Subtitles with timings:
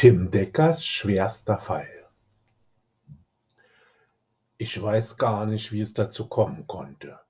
[0.00, 2.08] Tim Deckers schwerster Fall.
[4.56, 7.20] Ich weiß gar nicht, wie es dazu kommen konnte.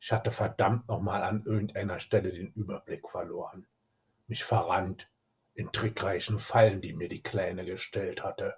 [0.00, 3.66] Ich hatte verdammt nochmal an irgendeiner Stelle den Überblick verloren,
[4.28, 5.10] mich verrannt
[5.52, 8.54] in trickreichen Fallen, die mir die Kleine gestellt hatte.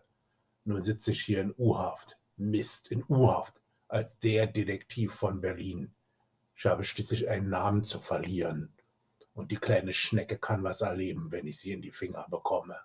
[0.62, 2.16] Nun sitze ich hier in U-Haft.
[2.36, 5.96] Mist, in U-Haft, als der Detektiv von Berlin.
[6.54, 8.72] Ich habe schließlich einen Namen zu verlieren.
[9.34, 12.78] Und die kleine Schnecke kann was erleben, wenn ich sie in die Finger bekomme.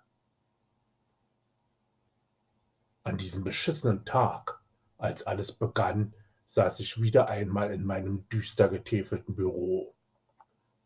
[3.06, 4.60] An diesem beschissenen Tag,
[4.96, 6.14] als alles begann,
[6.46, 9.94] saß ich wieder einmal in meinem düster getäfelten Büro.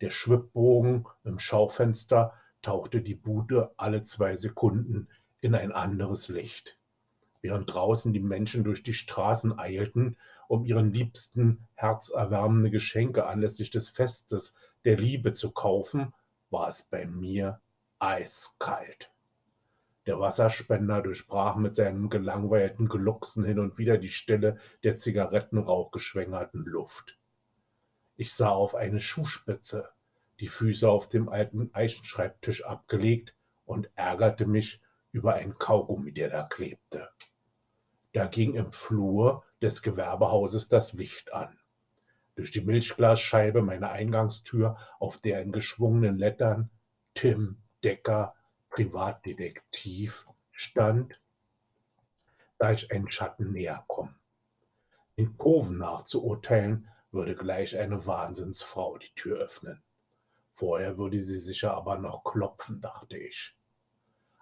[0.00, 5.06] Der Schwibbogen im Schaufenster tauchte die Bude alle zwei Sekunden
[5.40, 6.76] in ein anderes Licht.
[7.40, 10.16] Während draußen die Menschen durch die Straßen eilten,
[10.48, 16.12] um ihren Liebsten herzerwärmende Geschenke anlässlich des Festes der Liebe zu kaufen,
[16.50, 17.60] war es bei mir
[18.00, 19.12] eiskalt.
[20.08, 27.18] Der Wasserspender durchbrach mit seinem gelangweilten Glucksen hin und wieder die Stille der zigarettenrauchgeschwängerten Luft.
[28.16, 29.90] Ich sah auf eine Schuhspitze,
[30.40, 33.34] die Füße auf dem alten Eichenschreibtisch abgelegt
[33.66, 34.80] und ärgerte mich
[35.12, 37.10] über ein Kaugummi, der da klebte.
[38.14, 41.58] Da ging im Flur des Gewerbehauses das Licht an.
[42.34, 46.70] Durch die Milchglasscheibe meiner Eingangstür, auf der in geschwungenen Lettern
[47.12, 48.34] Tim Decker
[48.78, 51.20] Privatdetektiv stand,
[52.58, 54.14] da ich einen Schatten näher komme.
[55.16, 59.82] In Kurven nachzuurteilen, würde gleich eine Wahnsinnsfrau die Tür öffnen.
[60.54, 63.56] Vorher würde sie sicher aber noch klopfen, dachte ich.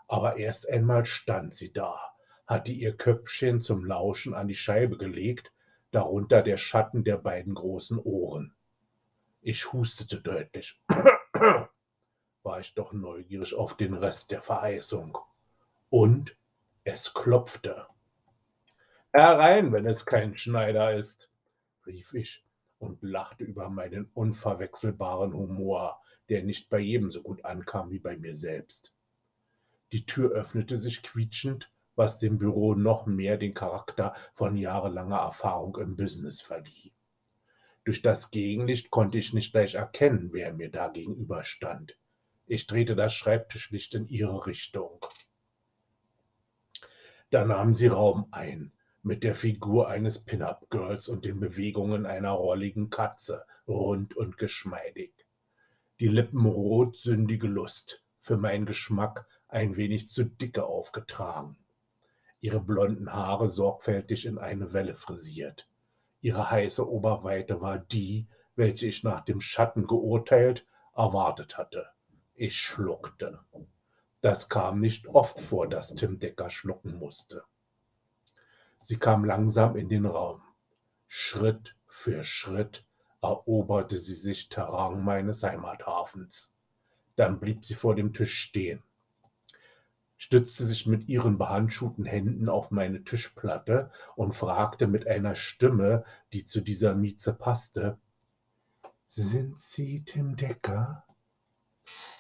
[0.07, 1.99] Aber erst einmal stand sie da,
[2.47, 5.51] hatte ihr Köpfchen zum Lauschen an die Scheibe gelegt,
[5.93, 8.55] darunter der Schatten der beiden großen Ohren.
[9.41, 10.79] Ich hustete deutlich
[12.47, 15.19] war ich doch neugierig auf den Rest der Verheißung.
[15.91, 16.37] Und
[16.85, 17.89] es klopfte.
[19.13, 21.29] Herein, wenn es kein Schneider ist,
[21.87, 22.47] rief ich
[22.79, 28.17] und lachte über meinen unverwechselbaren Humor, der nicht bei jedem so gut ankam wie bei
[28.17, 28.95] mir selbst.
[29.91, 35.77] Die Tür öffnete sich quietschend, was dem Büro noch mehr den Charakter von jahrelanger Erfahrung
[35.79, 36.93] im Business verlieh.
[37.85, 41.97] Durch das Gegenlicht konnte ich nicht gleich erkennen, wer mir da gegenüberstand.
[42.47, 45.05] Ich drehte das Schreibtischlicht in ihre Richtung.
[47.31, 52.89] Da nahm sie Raum ein, mit der Figur eines Pin-up-Girls und den Bewegungen einer rolligen
[52.89, 55.13] Katze, rund und geschmeidig.
[55.99, 61.59] Die Lippen rot, sündige Lust, für meinen Geschmack ein wenig zu dicke aufgetragen.
[62.41, 65.69] Ihre blonden Haare sorgfältig in eine Welle frisiert.
[66.21, 70.65] Ihre heiße Oberweite war die, welche ich nach dem Schatten geurteilt,
[70.95, 71.89] erwartet hatte.
[72.39, 73.41] Ich schluckte.
[74.21, 77.45] Das kam nicht oft vor, dass Tim Decker schlucken musste.
[78.79, 80.43] Sie kam langsam in den Raum.
[81.09, 82.85] Schritt für Schritt
[83.23, 86.53] eroberte sie sich Terrain meines Heimathafens.
[87.17, 88.83] Dann blieb sie vor dem Tisch stehen,
[90.19, 96.05] stützte sich mit ihren behandschuhten Händen auf meine Tischplatte und fragte mit einer Stimme,
[96.35, 97.99] die zu dieser Mieze passte,
[99.07, 101.06] Sind Sie Tim Decker?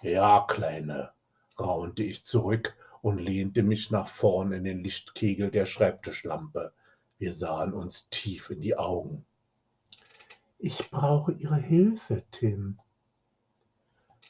[0.03, 1.12] Ja, Kleine,
[1.59, 6.72] raunte ich zurück und lehnte mich nach vorn in den Lichtkegel der Schreibtischlampe.
[7.19, 9.25] Wir sahen uns tief in die Augen.
[10.59, 12.78] Ich brauche Ihre Hilfe, Tim.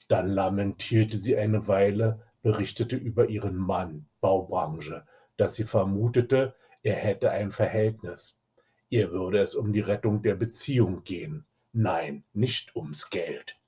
[0.08, 5.04] Dann lamentierte sie eine Weile, berichtete über ihren Mann, Baubranche,
[5.36, 8.38] dass sie vermutete, er hätte ein Verhältnis.
[8.88, 11.44] Ihr würde es um die Rettung der Beziehung gehen.
[11.72, 13.58] Nein, nicht ums Geld.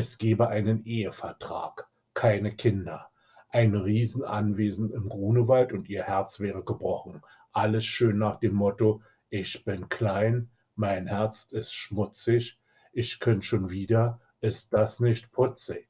[0.00, 3.10] Es gebe einen Ehevertrag, keine Kinder,
[3.48, 7.20] ein Riesenanwesen im Grunewald und ihr Herz wäre gebrochen.
[7.50, 12.60] Alles schön nach dem Motto, ich bin klein, mein Herz ist schmutzig,
[12.92, 15.88] ich könnt schon wieder, ist das nicht putzig?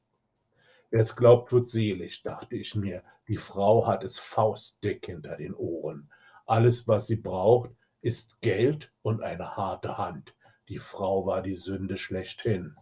[0.89, 3.03] Wer's glaubt, wird selig, dachte ich mir.
[3.27, 6.09] Die Frau hat es faustdick hinter den Ohren.
[6.47, 7.69] Alles, was sie braucht,
[8.01, 10.33] ist Geld und eine harte Hand.
[10.67, 12.75] Die Frau war die Sünde schlechthin.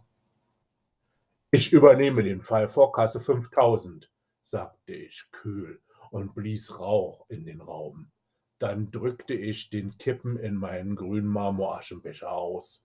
[1.50, 4.10] Ich übernehme den Fall Vorkasse 5000,
[4.42, 5.80] sagte ich kühl
[6.10, 8.10] und blies Rauch in den Raum.
[8.58, 12.84] Dann drückte ich den Kippen in meinen grünen Marmoraschenbecher aus.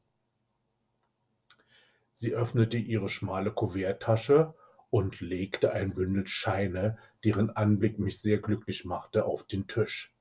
[2.14, 4.54] Sie öffnete ihre schmale Kuverttasche
[4.90, 10.16] und legte ein Bündel Scheine, deren Anblick mich sehr glücklich machte, auf den Tisch.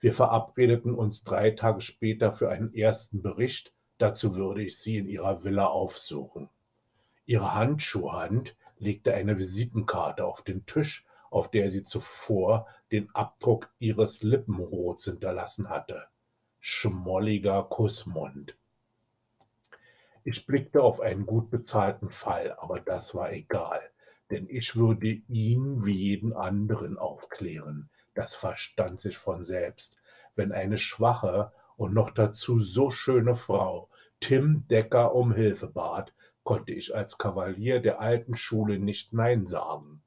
[0.00, 5.08] Wir verabredeten uns drei Tage später für einen ersten Bericht, dazu würde ich sie in
[5.08, 6.48] ihrer Villa aufsuchen.
[7.26, 14.22] Ihre Handschuhhand legte eine Visitenkarte auf den Tisch, auf der sie zuvor den Abdruck ihres
[14.22, 16.06] Lippenrots hinterlassen hatte.
[16.60, 18.56] Schmolliger Kussmund.
[20.24, 23.80] Ich blickte auf einen gut bezahlten Fall, aber das war egal,
[24.30, 27.88] denn ich würde ihn wie jeden anderen aufklären.
[28.14, 29.98] Das verstand sich von selbst.
[30.36, 33.88] Wenn eine schwache und noch dazu so schöne Frau
[34.20, 36.12] Tim Decker um Hilfe bat,
[36.44, 40.02] konnte ich als Kavalier der alten Schule nicht Nein sagen.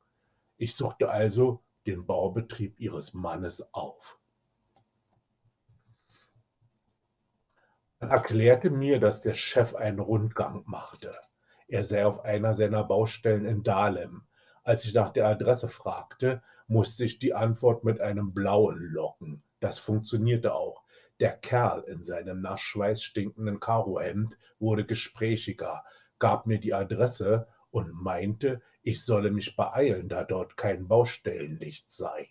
[0.58, 4.18] Ich suchte also den Baubetrieb ihres Mannes auf.
[8.00, 11.16] Man erklärte mir, dass der Chef einen Rundgang machte.
[11.68, 14.24] Er sei auf einer seiner Baustellen in Dahlem.
[14.64, 19.44] Als ich nach der Adresse fragte, musste ich die Antwort mit einem blauen locken.
[19.60, 20.84] Das funktionierte auch.
[21.20, 25.84] Der Kerl in seinem nach Schweiß stinkenden Karohemd wurde gesprächiger,
[26.20, 32.30] gab mir die Adresse und meinte, ich solle mich beeilen, da dort kein Baustellenlicht sei.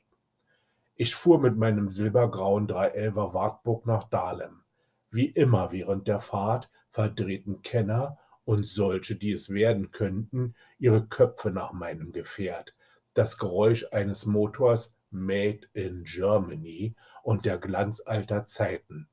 [0.95, 4.63] Ich fuhr mit meinem silbergrauen 311er Wartburg nach Dahlem.
[5.11, 11.51] Wie immer während der Fahrt verdrehten Kenner und solche, die es werden könnten, ihre Köpfe
[11.51, 12.75] nach meinem Gefährt.
[13.15, 19.09] Das Geräusch eines Motors Made in Germany und der Glanz alter Zeiten.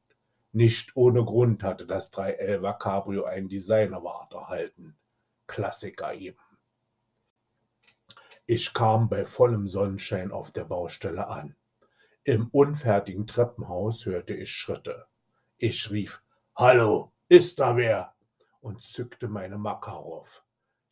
[0.54, 4.98] Nicht ohne Grund hatte das 311er Cabrio einen Designerwart erhalten.
[5.48, 6.40] Klassiker eben.
[8.46, 11.56] Ich kam bei vollem Sonnenschein auf der Baustelle an.
[12.24, 15.06] Im unfertigen Treppenhaus hörte ich Schritte.
[15.58, 16.22] Ich rief,
[16.56, 18.14] Hallo, ist da wer?
[18.60, 20.46] und zückte meine Makarov.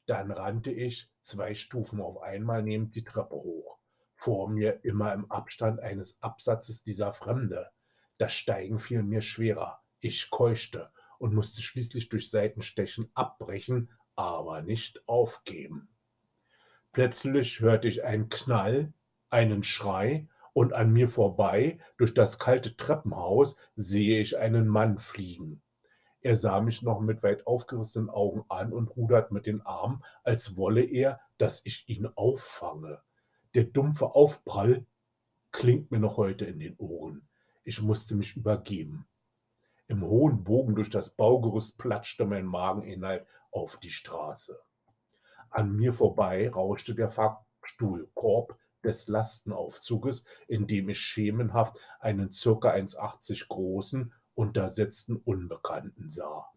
[0.06, 3.78] Dann rannte ich zwei Stufen auf einmal neben die Treppe hoch.
[4.16, 7.70] Vor mir immer im Abstand eines Absatzes dieser Fremde.
[8.19, 9.81] Das Steigen fiel mir schwerer.
[10.01, 15.88] Ich keuchte und musste schließlich durch Seitenstechen abbrechen, aber nicht aufgeben.
[16.92, 18.94] Plötzlich hörte ich einen Knall,
[19.30, 25.62] einen Schrei, und an mir vorbei, durch das kalte Treppenhaus, sehe ich einen Mann fliegen.
[26.19, 30.57] Er sah mich noch mit weit aufgerissenen Augen an und rudert mit den Armen, als
[30.57, 33.01] wolle er, dass ich ihn auffange.
[33.54, 34.86] Der dumpfe Aufprall
[35.54, 37.29] klingt mir noch heute in den Ohren.
[37.69, 39.06] Ich musste mich übergeben.
[39.88, 44.60] Im hohen Bogen durch das Baugerüst platschte mein Mageninhalt auf die Straße.
[45.51, 53.50] An mir vorbei rauschte der Fahrstuhlkorb des Lastenaufzuges, in dem ich schemenhaft einen circa 1,80
[53.50, 56.48] großen, untersetzten Unbekannten sah.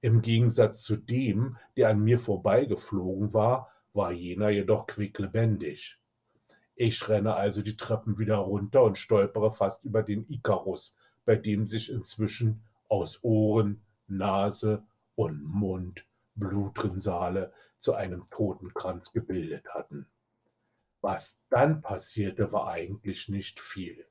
[0.00, 6.00] Im Gegensatz zu dem, der an mir vorbeigeflogen war, war jener jedoch quicklebendig.
[6.76, 10.94] Ich renne also die Treppen wieder runter und stolpere fast über den Ikarus,
[11.24, 14.84] bei dem sich inzwischen aus Ohren, Nase
[15.14, 20.06] und Mund Blutrinsale zu einem Totenkranz gebildet hatten.
[21.00, 24.06] Was dann passierte, war eigentlich nicht viel.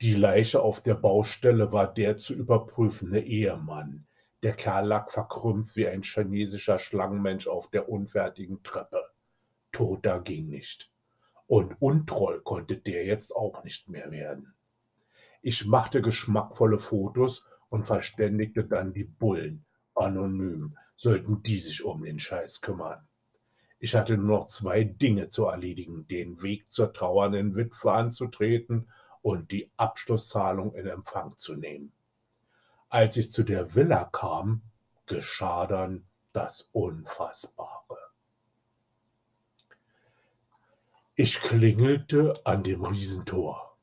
[0.00, 4.06] Die Leiche auf der Baustelle war der zu überprüfende Ehemann.
[4.42, 9.10] Der Kerl lag verkrümmt wie ein chinesischer Schlangenmensch auf der unfertigen Treppe.
[9.70, 10.90] Toter ging nicht.
[11.50, 14.54] Und untreu konnte der jetzt auch nicht mehr werden.
[15.42, 19.64] Ich machte geschmackvolle Fotos und verständigte dann die Bullen,
[19.96, 23.08] anonym, sollten die sich um den Scheiß kümmern.
[23.80, 28.88] Ich hatte nur noch zwei Dinge zu erledigen, den Weg zur trauernden Witwe anzutreten
[29.20, 31.92] und die Abschlusszahlung in Empfang zu nehmen.
[32.88, 34.62] Als ich zu der Villa kam,
[35.06, 38.09] geschah dann das Unfassbare.
[41.22, 43.76] Ich klingelte an dem Riesentor.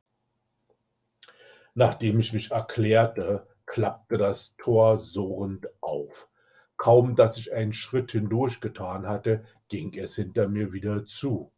[1.75, 6.29] Nachdem ich mich erklärte, klappte das Tor surrend auf.
[6.77, 11.51] Kaum dass ich einen Schritt hindurch getan hatte, ging es hinter mir wieder zu.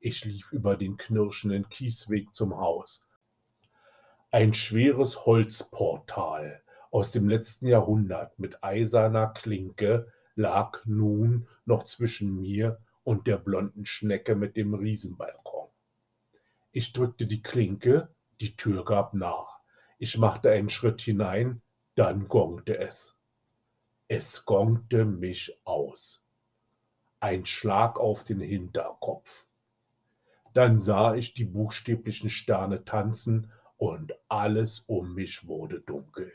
[0.00, 3.06] Ich lief über den knirschenden Kiesweg zum Haus.
[4.32, 12.80] Ein schweres Holzportal aus dem letzten Jahrhundert mit eiserner Klinke lag nun noch zwischen mir
[13.06, 15.68] und der blonden Schnecke mit dem Riesenbalkon.
[16.72, 19.60] Ich drückte die Klinke, die Tür gab nach.
[19.98, 21.62] Ich machte einen Schritt hinein,
[21.94, 23.16] dann gongte es.
[24.08, 26.20] Es gongte mich aus.
[27.20, 29.46] Ein Schlag auf den Hinterkopf.
[30.52, 36.32] Dann sah ich die buchstäblichen Sterne tanzen und alles um mich wurde dunkel.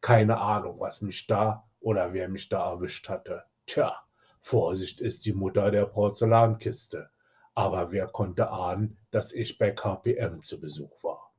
[0.00, 3.44] Keine Ahnung, was mich da oder wer mich da erwischt hatte.
[3.66, 4.07] Tja,
[4.40, 7.10] Vorsicht ist die Mutter der Porzellankiste.
[7.54, 11.32] Aber wer konnte ahnen, dass ich bei KPM zu Besuch war?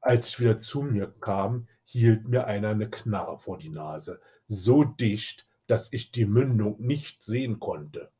[0.00, 4.84] Als ich wieder zu mir kam, hielt mir einer eine Knarre vor die Nase, so
[4.84, 8.10] dicht, dass ich die Mündung nicht sehen konnte.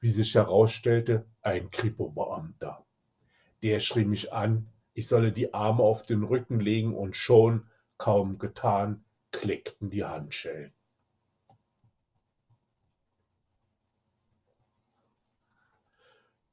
[0.00, 2.84] Wie sich herausstellte, ein Kripo-Beamter.
[3.62, 8.38] Der schrie mich an, ich solle die Arme auf den Rücken legen und schon, kaum
[8.38, 10.72] getan, klickten die Handschellen.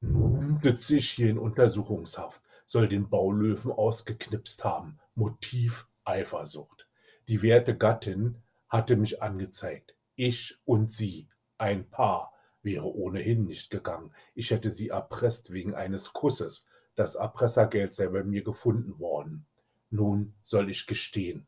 [0.08, 4.98] Nun sitze ich hier in Untersuchungshaft, soll den Baulöwen ausgeknipst haben.
[5.14, 6.86] Motiv Eifersucht.
[7.28, 9.96] Die werte Gattin hatte mich angezeigt.
[10.14, 12.32] Ich und sie, ein Paar,
[12.62, 14.12] wäre ohnehin nicht gegangen.
[14.34, 16.66] Ich hätte sie erpresst wegen eines Kusses.
[16.94, 19.46] Das Erpressergeld sei bei mir gefunden worden.
[19.90, 21.46] Nun soll ich gestehen.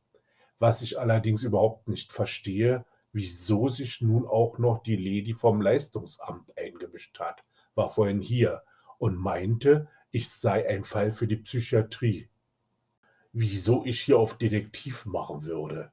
[0.58, 6.56] Was ich allerdings überhaupt nicht verstehe, wieso sich nun auch noch die Lady vom Leistungsamt
[6.56, 7.42] eingemischt hat,
[7.78, 8.62] war vorhin hier
[8.98, 12.28] und meinte, ich sei ein Fall für die Psychiatrie.
[13.32, 15.92] Wieso ich hier auf Detektiv machen würde?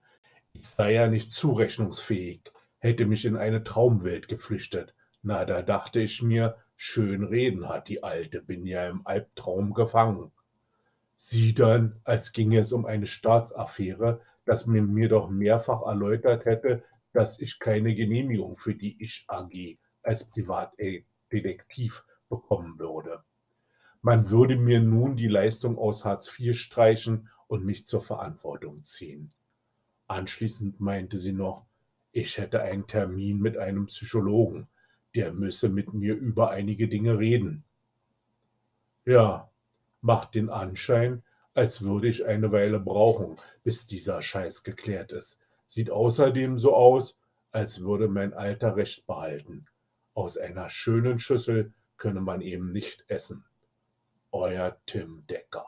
[0.53, 2.41] Ich sei ja nicht zurechnungsfähig,
[2.79, 4.95] hätte mich in eine Traumwelt geflüchtet.
[5.21, 10.31] Na, da dachte ich mir, schön reden hat die Alte, bin ja im Albtraum gefangen.
[11.15, 16.83] Sie dann, als ginge es um eine Staatsaffäre, dass man mir doch mehrfach erläutert hätte,
[17.13, 20.31] dass ich keine Genehmigung für die Ich AG als
[21.29, 23.23] Privatdetektiv bekommen würde.
[24.01, 29.31] Man würde mir nun die Leistung aus Hartz IV streichen und mich zur Verantwortung ziehen.
[30.07, 31.65] Anschließend meinte sie noch,
[32.11, 34.67] ich hätte einen Termin mit einem Psychologen,
[35.15, 37.63] der müsse mit mir über einige Dinge reden.
[39.05, 39.49] Ja,
[40.01, 45.39] macht den Anschein, als würde ich eine Weile brauchen, bis dieser Scheiß geklärt ist.
[45.67, 47.19] Sieht außerdem so aus,
[47.51, 49.65] als würde mein Alter recht behalten.
[50.15, 53.45] Aus einer schönen Schüssel könne man eben nicht essen.
[54.31, 55.65] Euer Tim Decker.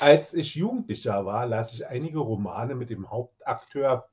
[0.00, 4.08] Als ich Jugendlicher war, las ich einige Romane mit dem Hauptakteur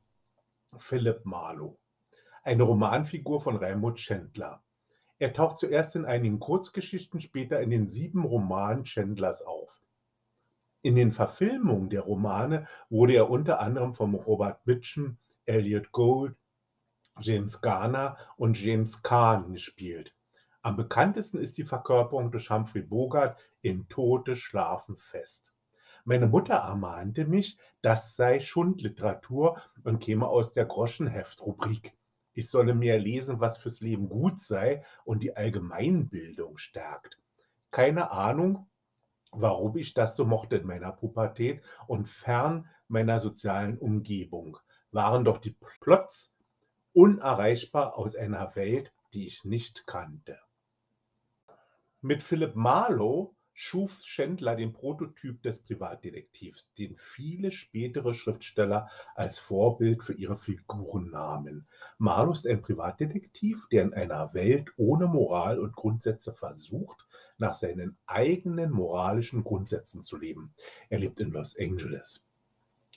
[0.78, 1.78] Philipp Marlowe,
[2.44, 4.62] eine Romanfigur von Raimund Chandler.
[5.18, 9.83] Er taucht zuerst in einigen Kurzgeschichten, später in den sieben Romanen Chandlers auf.
[10.84, 16.36] In den Verfilmungen der Romane wurde er unter anderem von Robert Mitchum, Elliot Gould,
[17.22, 20.14] James Garner und James Caan gespielt.
[20.62, 25.54] Am bekanntesten ist die Verkörperung durch Humphrey Bogart in Tote schlafen fest.
[26.04, 31.94] Meine Mutter ermahnte mich, das sei Schundliteratur und käme aus der Groschenheft-Rubrik.
[32.34, 37.20] Ich solle mehr lesen, was fürs Leben gut sei und die Allgemeinbildung stärkt.
[37.72, 38.68] Keine Ahnung,
[39.36, 44.58] warum ich das so mochte in meiner Pubertät und fern meiner sozialen Umgebung,
[44.92, 46.36] waren doch die Plots
[46.94, 50.40] unerreichbar aus einer Welt, die ich nicht kannte.
[52.02, 60.04] Mit Philipp Marlowe schuf Schindler den Prototyp des Privatdetektivs, den viele spätere Schriftsteller als Vorbild
[60.04, 61.68] für ihre Figuren nahmen.
[61.98, 67.08] Marlowe ist ein Privatdetektiv, der in einer Welt ohne Moral und Grundsätze versucht,
[67.38, 70.54] nach seinen eigenen moralischen Grundsätzen zu leben.
[70.90, 72.26] Er lebt in Los Angeles.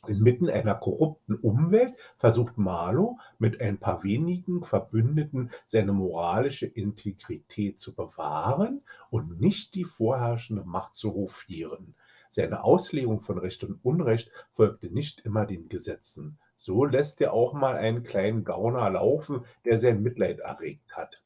[0.07, 7.95] Inmitten einer korrupten Umwelt versucht Marlow mit ein paar wenigen Verbündeten seine moralische Integrität zu
[7.95, 11.95] bewahren und nicht die vorherrschende Macht zu hofieren.
[12.29, 16.39] Seine Auslegung von Recht und Unrecht folgte nicht immer den Gesetzen.
[16.57, 21.23] So lässt er auch mal einen kleinen Gauner laufen, der sein Mitleid erregt hat.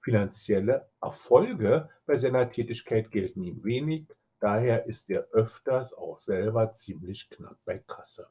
[0.00, 4.06] Finanzielle Erfolge bei seiner Tätigkeit gelten ihm wenig,
[4.42, 8.26] Daher ist er öfters auch selber ziemlich knapp bei Kasse.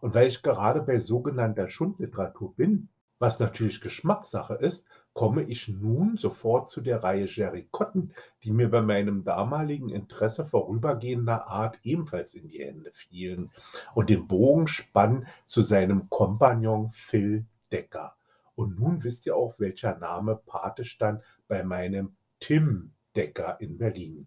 [0.00, 2.88] Und weil ich gerade bei sogenannter Schundliteratur bin,
[3.20, 8.68] was natürlich Geschmackssache ist, komme ich nun sofort zu der Reihe Jerry Cotton, die mir
[8.68, 13.52] bei meinem damaligen Interesse vorübergehender Art ebenfalls in die Hände fielen
[13.94, 18.16] und den Bogen spannen zu seinem Kompagnon Phil Decker.
[18.56, 24.26] Und nun wisst ihr auch, welcher Name Pate stand bei meinem Tim Decker in Berlin.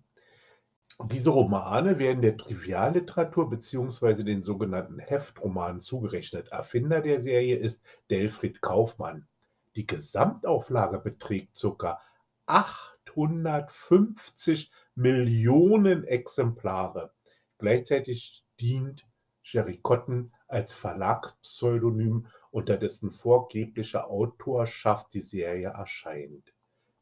[1.06, 6.50] Diese Romane werden der Trivialliteratur beziehungsweise den sogenannten Heftromanen zugerechnet.
[6.50, 9.28] Erfinder der Serie ist Delfried Kaufmann.
[9.76, 12.00] Die Gesamtauflage beträgt ca.
[12.46, 17.14] 850 Millionen Exemplare.
[17.58, 19.08] Gleichzeitig dient
[19.44, 26.54] Jerry Cotton als Verlagspseudonym, unter dessen vorgeblicher Autorschaft die Serie erscheint.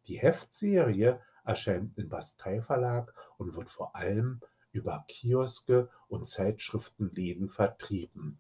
[0.06, 1.20] Die Heftserie
[1.52, 4.40] erscheint im Bastei-Verlag und wird vor allem
[4.72, 8.40] über Kioske und Zeitschriftenläden vertrieben.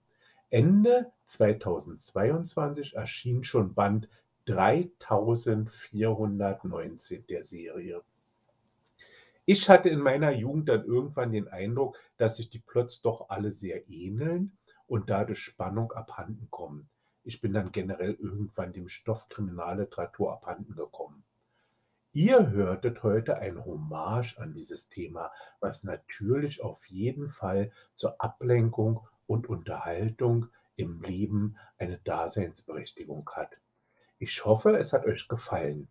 [0.50, 4.08] Ende 2022 erschien schon Band
[4.46, 8.02] 3419 der Serie.
[9.44, 13.52] Ich hatte in meiner Jugend dann irgendwann den Eindruck, dass sich die Plots doch alle
[13.52, 16.88] sehr ähneln und dadurch Spannung abhanden kommen.
[17.26, 21.26] Ich bin dann generell irgendwann dem Stoff Kriminalliteratur abhanden gekommen.
[22.14, 29.08] Ihr hörtet heute ein Hommage an dieses Thema, was natürlich auf jeden Fall zur Ablenkung
[29.28, 33.56] und Unterhaltung im Leben eine Daseinsberechtigung hat.
[34.20, 35.88] Ich hoffe, es hat euch gefallen.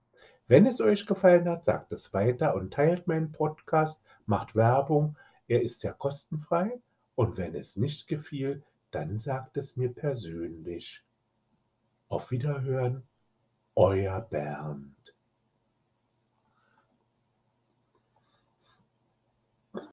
[0.46, 5.16] Wenn es euch gefallen hat, sagt es weiter und teilt meinen Podcast, macht Werbung.
[5.48, 6.82] Er ist ja kostenfrei.
[7.14, 11.02] Und wenn es nicht gefiel, dann sagt es mir persönlich.
[12.08, 13.04] Auf Wiederhören,
[13.74, 15.14] euer Bernd.